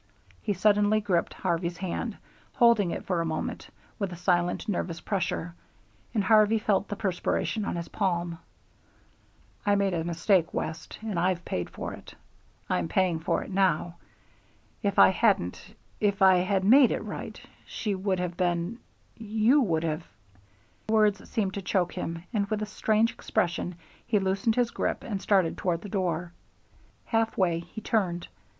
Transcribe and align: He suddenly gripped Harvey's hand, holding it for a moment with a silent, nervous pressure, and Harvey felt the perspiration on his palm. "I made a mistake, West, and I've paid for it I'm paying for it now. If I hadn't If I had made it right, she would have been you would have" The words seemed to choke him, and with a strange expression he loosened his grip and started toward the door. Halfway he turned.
He 0.41 0.53
suddenly 0.53 0.99
gripped 0.99 1.35
Harvey's 1.35 1.77
hand, 1.77 2.17
holding 2.53 2.89
it 2.89 3.05
for 3.05 3.21
a 3.21 3.23
moment 3.25 3.69
with 3.99 4.11
a 4.11 4.15
silent, 4.15 4.67
nervous 4.67 4.99
pressure, 4.99 5.53
and 6.15 6.23
Harvey 6.23 6.57
felt 6.57 6.87
the 6.87 6.95
perspiration 6.95 7.65
on 7.65 7.75
his 7.75 7.87
palm. 7.87 8.39
"I 9.63 9.75
made 9.75 9.93
a 9.93 10.03
mistake, 10.03 10.55
West, 10.55 10.97
and 11.03 11.19
I've 11.19 11.45
paid 11.45 11.69
for 11.69 11.93
it 11.93 12.15
I'm 12.67 12.87
paying 12.87 13.19
for 13.19 13.43
it 13.43 13.51
now. 13.51 13.97
If 14.81 14.97
I 14.97 15.09
hadn't 15.09 15.75
If 15.99 16.19
I 16.23 16.37
had 16.37 16.63
made 16.63 16.89
it 16.89 17.03
right, 17.03 17.39
she 17.67 17.93
would 17.93 18.17
have 18.19 18.35
been 18.35 18.79
you 19.19 19.61
would 19.61 19.83
have" 19.83 20.03
The 20.87 20.93
words 20.95 21.29
seemed 21.29 21.53
to 21.53 21.61
choke 21.61 21.91
him, 21.93 22.23
and 22.33 22.47
with 22.47 22.63
a 22.63 22.65
strange 22.65 23.11
expression 23.13 23.75
he 24.07 24.17
loosened 24.17 24.55
his 24.55 24.71
grip 24.71 25.03
and 25.03 25.21
started 25.21 25.59
toward 25.59 25.83
the 25.83 25.89
door. 25.89 26.33
Halfway 27.05 27.59
he 27.59 27.81
turned. 27.81 28.27